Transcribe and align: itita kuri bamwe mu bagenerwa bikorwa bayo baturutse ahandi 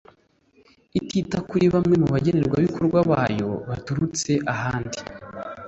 itita 0.99 1.37
kuri 1.49 1.65
bamwe 1.73 1.95
mu 2.01 2.07
bagenerwa 2.13 2.57
bikorwa 2.65 2.99
bayo 3.11 3.49
baturutse 3.69 4.31
ahandi 4.53 4.99